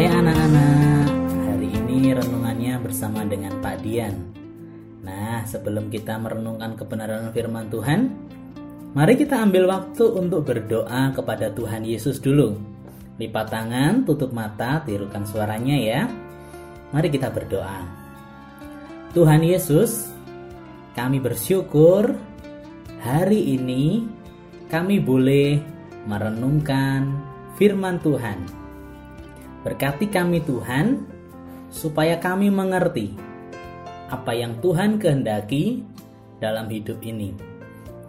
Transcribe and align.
anak-anak, 0.00 1.04
hari 1.52 1.68
ini 1.68 2.16
renungannya 2.16 2.80
bersama 2.80 3.28
dengan 3.28 3.60
Pak 3.60 3.84
Dian. 3.84 4.32
Nah, 5.04 5.44
sebelum 5.44 5.92
kita 5.92 6.16
merenungkan 6.16 6.80
kebenaran 6.80 7.28
firman 7.36 7.68
Tuhan, 7.68 8.08
mari 8.96 9.20
kita 9.20 9.44
ambil 9.44 9.68
waktu 9.68 10.04
untuk 10.16 10.48
berdoa 10.48 11.12
kepada 11.12 11.52
Tuhan 11.52 11.84
Yesus 11.84 12.24
dulu. 12.24 12.56
Lipat 13.20 13.52
tangan, 13.52 14.08
tutup 14.08 14.32
mata, 14.32 14.80
tirukan 14.80 15.28
suaranya 15.28 15.76
ya. 15.76 16.08
Mari 16.96 17.12
kita 17.12 17.28
berdoa. 17.28 17.84
Tuhan 19.12 19.44
Yesus, 19.44 20.08
kami 20.96 21.20
bersyukur 21.20 22.16
hari 23.04 23.60
ini 23.60 24.08
kami 24.72 25.04
boleh 25.04 25.60
merenungkan 26.08 27.12
firman 27.60 28.00
Tuhan 28.00 28.61
Berkati 29.62 30.10
kami 30.10 30.42
Tuhan, 30.42 31.06
supaya 31.72 32.18
kami 32.18 32.52
mengerti 32.52 33.14
apa 34.12 34.36
yang 34.36 34.60
Tuhan 34.60 35.00
kehendaki 35.00 35.80
dalam 36.42 36.68
hidup 36.68 37.00
ini. 37.00 37.32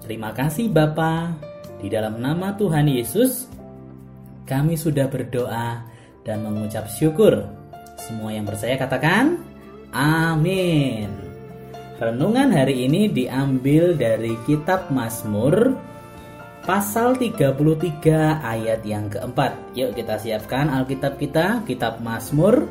Terima 0.03 0.35
kasih 0.35 0.67
Bapa, 0.67 1.31
di 1.79 1.87
dalam 1.87 2.19
nama 2.19 2.51
Tuhan 2.59 2.91
Yesus, 2.91 3.47
kami 4.43 4.75
sudah 4.75 5.07
berdoa 5.07 5.85
dan 6.27 6.43
mengucap 6.43 6.91
syukur. 6.91 7.47
Semua 7.95 8.35
yang 8.35 8.43
percaya 8.43 8.75
katakan, 8.75 9.39
Amin. 9.95 11.07
Renungan 12.01 12.51
hari 12.51 12.89
ini 12.89 13.07
diambil 13.07 13.95
dari 13.95 14.35
kitab 14.43 14.91
Mazmur 14.91 15.71
pasal 16.63 17.19
33 17.19 17.59
ayat 18.39 18.81
yang 18.87 19.11
keempat. 19.11 19.75
Yuk 19.75 19.95
kita 19.95 20.15
siapkan 20.15 20.71
Alkitab 20.71 21.19
kita, 21.19 21.61
kitab 21.67 21.99
Mazmur 21.99 22.67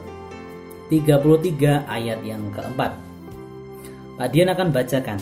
33 0.88 1.88
ayat 1.88 2.20
yang 2.24 2.52
keempat. 2.52 2.92
Pak 4.16 4.28
Dian 4.32 4.52
akan 4.52 4.68
bacakan. 4.72 5.20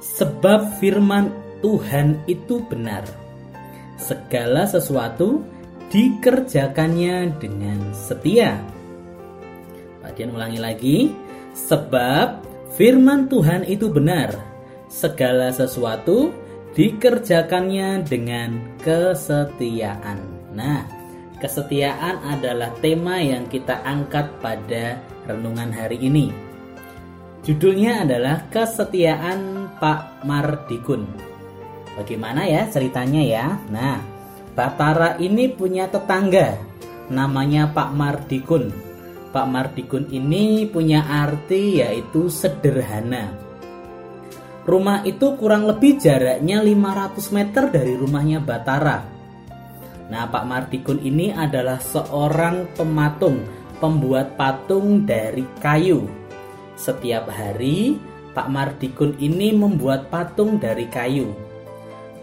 Sebab 0.00 0.80
firman 0.80 1.32
Tuhan 1.64 2.24
itu 2.28 2.60
benar. 2.68 3.04
Segala 3.96 4.68
sesuatu 4.68 5.40
dikerjakannya 5.88 7.40
dengan 7.40 7.92
setia. 7.96 8.60
Pak 10.04 10.12
Dian 10.16 10.32
ulangi 10.32 10.60
lagi. 10.60 10.98
Sebab 11.56 12.44
firman 12.76 13.32
Tuhan 13.32 13.64
itu 13.64 13.88
benar. 13.88 14.36
Segala 14.92 15.52
sesuatu 15.52 16.43
dikerjakannya 16.74 18.02
dengan 18.02 18.74
kesetiaan. 18.82 20.18
Nah, 20.58 20.82
kesetiaan 21.38 22.18
adalah 22.26 22.74
tema 22.82 23.22
yang 23.22 23.46
kita 23.46 23.78
angkat 23.86 24.26
pada 24.42 24.98
renungan 25.30 25.70
hari 25.70 26.02
ini. 26.02 26.34
Judulnya 27.44 28.08
adalah 28.08 28.48
Kesetiaan 28.48 29.68
Pak 29.76 30.24
Mardikun. 30.24 31.04
Bagaimana 31.94 32.48
ya 32.48 32.66
ceritanya 32.66 33.22
ya? 33.22 33.46
Nah, 33.70 34.00
Batara 34.56 35.20
ini 35.20 35.52
punya 35.52 35.86
tetangga 35.86 36.58
namanya 37.12 37.70
Pak 37.70 37.90
Mardikun. 37.92 38.72
Pak 39.30 39.46
Mardikun 39.46 40.08
ini 40.08 40.64
punya 40.66 41.04
arti 41.04 41.84
yaitu 41.84 42.32
sederhana 42.32 43.43
Rumah 44.64 45.04
itu 45.04 45.36
kurang 45.36 45.68
lebih 45.68 46.00
jaraknya 46.00 46.64
500 46.64 47.36
meter 47.36 47.64
dari 47.68 47.92
rumahnya 48.00 48.40
Batara. 48.40 49.04
Nah, 50.08 50.24
Pak 50.28 50.44
Mardikun 50.48 51.04
ini 51.04 51.32
adalah 51.36 51.76
seorang 51.80 52.72
pematung, 52.72 53.44
pembuat 53.76 54.40
patung 54.40 55.04
dari 55.04 55.44
kayu. 55.60 56.08
Setiap 56.80 57.28
hari, 57.28 58.00
Pak 58.32 58.48
Mardikun 58.48 59.20
ini 59.20 59.52
membuat 59.52 60.08
patung 60.08 60.56
dari 60.56 60.88
kayu. 60.88 61.28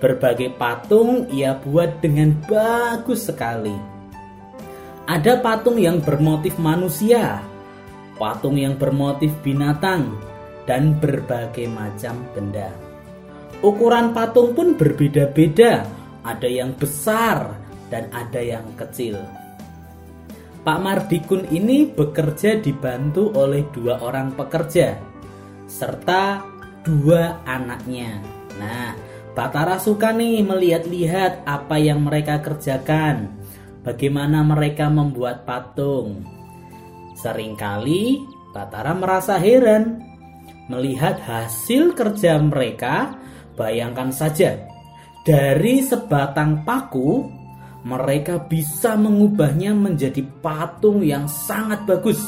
Berbagai 0.01 0.57
patung 0.57 1.29
ia 1.29 1.53
buat 1.61 2.01
dengan 2.01 2.33
bagus 2.49 3.29
sekali. 3.29 3.73
Ada 5.05 5.37
patung 5.45 5.77
yang 5.77 6.01
bermotif 6.01 6.57
manusia, 6.57 7.37
patung 8.17 8.57
yang 8.57 8.77
bermotif 8.81 9.29
binatang, 9.45 10.30
dan 10.65 10.97
berbagai 10.97 11.65
macam 11.69 12.21
benda. 12.33 12.69
Ukuran 13.61 14.13
patung 14.13 14.57
pun 14.57 14.73
berbeda-beda, 14.73 15.85
ada 16.25 16.49
yang 16.49 16.73
besar 16.77 17.53
dan 17.93 18.09
ada 18.09 18.41
yang 18.41 18.65
kecil. 18.77 19.21
Pak 20.61 20.79
Mardikun 20.81 21.49
ini 21.49 21.89
bekerja 21.89 22.61
dibantu 22.61 23.33
oleh 23.33 23.65
dua 23.73 23.97
orang 24.01 24.37
pekerja 24.37 24.93
serta 25.65 26.45
dua 26.85 27.41
anaknya. 27.45 28.21
Nah, 28.61 28.93
Batara 29.31 29.79
suka 29.79 30.11
nih 30.11 30.43
melihat-lihat 30.43 31.47
apa 31.47 31.79
yang 31.79 32.03
mereka 32.03 32.43
kerjakan, 32.43 33.31
bagaimana 33.81 34.43
mereka 34.43 34.91
membuat 34.91 35.47
patung. 35.47 36.27
Seringkali 37.15 38.19
Batara 38.51 38.91
merasa 38.91 39.39
heran 39.39 40.10
melihat 40.71 41.19
hasil 41.19 41.91
kerja 41.91 42.39
mereka, 42.39 43.19
bayangkan 43.59 44.15
saja, 44.15 44.55
dari 45.27 45.83
sebatang 45.83 46.63
paku 46.63 47.27
mereka 47.83 48.39
bisa 48.39 48.95
mengubahnya 48.95 49.75
menjadi 49.75 50.23
patung 50.39 51.03
yang 51.03 51.27
sangat 51.27 51.83
bagus. 51.83 52.23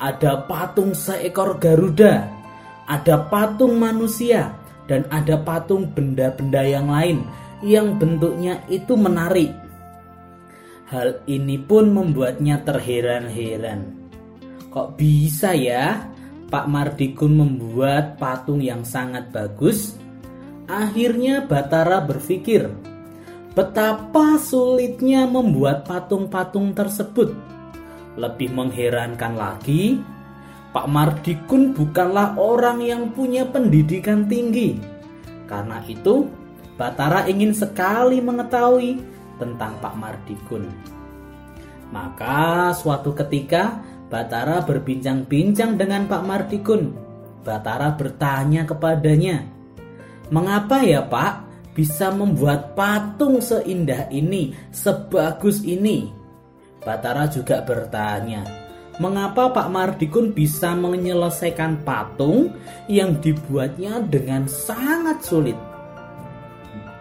Ada 0.00 0.48
patung 0.48 0.96
seekor 0.96 1.60
Garuda, 1.60 2.24
ada 2.88 3.16
patung 3.28 3.76
manusia, 3.76 4.56
dan 4.88 5.04
ada 5.12 5.36
patung 5.44 5.92
benda-benda 5.92 6.64
yang 6.64 6.88
lain 6.88 7.20
yang 7.60 7.98
bentuknya 7.98 8.62
itu 8.70 8.94
menarik. 8.94 9.50
Hal 10.88 11.20
ini 11.28 11.60
pun 11.60 11.92
membuatnya 11.92 12.64
terheran-heran. 12.64 13.92
Kok 14.72 14.96
bisa 14.96 15.52
ya 15.52 16.08
Pak 16.48 16.64
Mardikun 16.64 17.36
membuat 17.36 18.16
patung 18.16 18.64
yang 18.64 18.80
sangat 18.80 19.28
bagus, 19.28 20.00
akhirnya 20.64 21.44
Batara 21.44 22.00
berpikir 22.00 22.72
betapa 23.52 24.40
sulitnya 24.40 25.28
membuat 25.28 25.84
patung-patung 25.84 26.72
tersebut. 26.72 27.36
Lebih 28.16 28.56
mengherankan 28.56 29.36
lagi, 29.36 30.00
Pak 30.72 30.88
Mardikun 30.88 31.76
bukanlah 31.76 32.40
orang 32.40 32.80
yang 32.80 33.12
punya 33.12 33.44
pendidikan 33.44 34.24
tinggi. 34.24 34.80
Karena 35.44 35.84
itu, 35.84 36.32
Batara 36.80 37.28
ingin 37.28 37.52
sekali 37.52 38.24
mengetahui 38.24 39.04
tentang 39.36 39.76
Pak 39.84 39.94
Mardikun. 40.00 40.64
Maka 41.92 42.72
suatu 42.72 43.12
ketika 43.12 43.84
Batara 44.08 44.64
berbincang-bincang 44.64 45.76
dengan 45.76 46.08
Pak 46.08 46.22
Mardikun. 46.24 46.82
Batara 47.44 47.92
bertanya 47.92 48.64
kepadanya, 48.64 49.44
"Mengapa 50.32 50.80
ya, 50.80 51.04
Pak, 51.04 51.44
bisa 51.76 52.08
membuat 52.08 52.72
patung 52.72 53.44
seindah 53.44 54.08
ini, 54.08 54.56
sebagus 54.72 55.60
ini?" 55.60 56.08
Batara 56.80 57.28
juga 57.28 57.60
bertanya, 57.60 58.48
"Mengapa 58.96 59.52
Pak 59.52 59.68
Mardikun 59.68 60.32
bisa 60.32 60.72
menyelesaikan 60.72 61.84
patung 61.84 62.56
yang 62.88 63.20
dibuatnya 63.20 64.00
dengan 64.00 64.48
sangat 64.48 65.20
sulit?" 65.20 65.56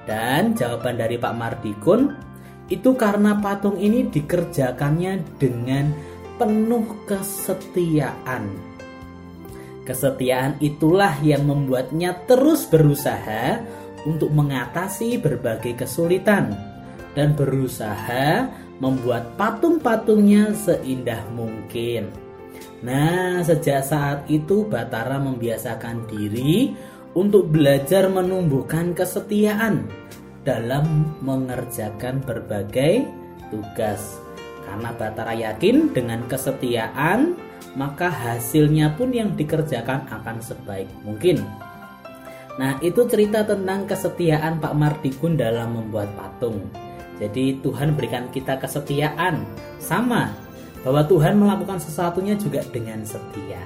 Dan 0.04 0.60
jawaban 0.60 1.00
dari 1.00 1.16
Pak 1.16 1.36
Mardikun 1.36 2.28
itu 2.68 3.00
karena 3.00 3.40
patung 3.40 3.80
ini 3.80 4.12
dikerjakannya 4.12 5.40
dengan 5.40 5.96
penuh 6.38 6.86
kesetiaan. 7.10 8.54
Kesetiaan 9.84 10.62
itulah 10.62 11.18
yang 11.26 11.48
membuatnya 11.50 12.14
terus 12.30 12.70
berusaha 12.70 13.62
untuk 14.06 14.30
mengatasi 14.32 15.18
berbagai 15.18 15.84
kesulitan 15.84 16.54
dan 17.18 17.34
berusaha 17.34 18.46
membuat 18.78 19.34
patung-patungnya 19.40 20.54
seindah 20.54 21.26
mungkin. 21.34 22.14
Nah, 22.86 23.42
sejak 23.42 23.82
saat 23.82 24.20
itu 24.30 24.70
Batara 24.70 25.18
membiasakan 25.18 26.06
diri 26.06 26.78
untuk 27.18 27.50
belajar 27.50 28.06
menumbuhkan 28.06 28.94
kesetiaan 28.94 29.90
dalam 30.46 31.18
mengerjakan 31.26 32.22
berbagai 32.22 33.08
tugas. 33.50 34.27
Karena 34.68 34.92
Batara 34.92 35.32
yakin 35.32 35.96
dengan 35.96 36.28
kesetiaan, 36.28 37.40
maka 37.80 38.12
hasilnya 38.12 39.00
pun 39.00 39.16
yang 39.16 39.32
dikerjakan 39.40 40.12
akan 40.12 40.44
sebaik 40.44 40.92
mungkin. 41.08 41.40
Nah, 42.60 42.76
itu 42.84 43.08
cerita 43.08 43.48
tentang 43.48 43.88
kesetiaan 43.88 44.60
Pak 44.60 44.74
Mardikun 44.76 45.40
dalam 45.40 45.78
membuat 45.78 46.12
patung. 46.20 46.68
Jadi 47.18 47.64
Tuhan 47.64 47.96
berikan 47.96 48.30
kita 48.30 48.60
kesetiaan 48.62 49.46
sama 49.80 50.34
bahwa 50.86 51.02
Tuhan 51.06 51.38
melakukan 51.38 51.82
sesuatunya 51.82 52.38
juga 52.38 52.62
dengan 52.70 53.02
setia. 53.06 53.62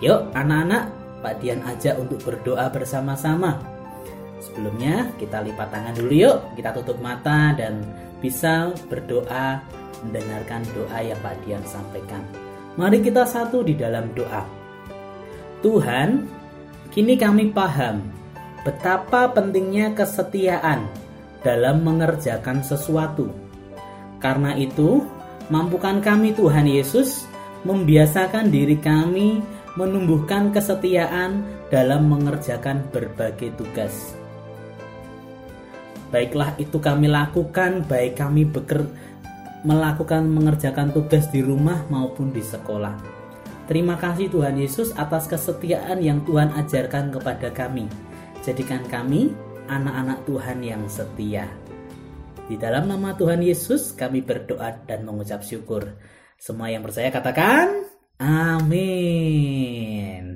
Yuk 0.00 0.32
anak-anak, 0.32 0.88
Pak 1.20 1.34
Dian 1.40 1.60
ajak 1.64 2.00
untuk 2.00 2.20
berdoa 2.24 2.68
bersama-sama. 2.72 3.60
Sebelumnya 4.40 5.12
kita 5.20 5.44
lipat 5.44 5.68
tangan 5.68 5.94
dulu 5.96 6.12
yuk, 6.16 6.36
kita 6.56 6.72
tutup 6.72 6.96
mata 7.04 7.52
dan 7.52 7.84
bisa 8.20 8.72
berdoa 8.88 9.64
mendengarkan 10.04 10.64
doa 10.72 10.98
yang 11.00 11.20
Pak 11.20 11.36
Dian 11.44 11.64
sampaikan. 11.68 12.24
Mari 12.76 13.04
kita 13.04 13.26
satu 13.26 13.60
di 13.60 13.76
dalam 13.76 14.12
doa. 14.16 14.46
Tuhan, 15.60 16.24
kini 16.88 17.20
kami 17.20 17.52
paham 17.52 18.00
betapa 18.64 19.28
pentingnya 19.32 19.92
kesetiaan 19.92 20.88
dalam 21.44 21.84
mengerjakan 21.84 22.64
sesuatu. 22.64 23.28
Karena 24.20 24.56
itu, 24.56 25.04
mampukan 25.48 26.00
kami 26.04 26.36
Tuhan 26.36 26.68
Yesus 26.68 27.24
membiasakan 27.64 28.48
diri 28.48 28.76
kami 28.80 29.40
menumbuhkan 29.76 30.52
kesetiaan 30.52 31.44
dalam 31.72 32.08
mengerjakan 32.08 32.84
berbagai 32.92 33.56
tugas. 33.56 34.19
Baiklah 36.10 36.58
itu 36.58 36.82
kami 36.82 37.06
lakukan, 37.06 37.86
baik 37.86 38.18
kami 38.18 38.42
beker, 38.42 38.82
melakukan 39.62 40.26
mengerjakan 40.26 40.90
tugas 40.90 41.30
di 41.30 41.38
rumah 41.38 41.86
maupun 41.86 42.34
di 42.34 42.42
sekolah. 42.42 42.98
Terima 43.70 43.94
kasih 43.94 44.26
Tuhan 44.34 44.58
Yesus 44.58 44.90
atas 44.98 45.30
kesetiaan 45.30 46.02
yang 46.02 46.26
Tuhan 46.26 46.50
ajarkan 46.58 47.14
kepada 47.14 47.54
kami. 47.54 47.86
Jadikan 48.42 48.82
kami 48.90 49.30
anak-anak 49.70 50.26
Tuhan 50.26 50.58
yang 50.66 50.82
setia. 50.90 51.46
Di 52.50 52.58
dalam 52.58 52.90
nama 52.90 53.14
Tuhan 53.14 53.46
Yesus 53.46 53.94
kami 53.94 54.26
berdoa 54.26 54.82
dan 54.90 55.06
mengucap 55.06 55.46
syukur. 55.46 55.94
Semua 56.34 56.74
yang 56.74 56.82
percaya 56.82 57.14
katakan 57.14 57.86
amin. 58.18 60.29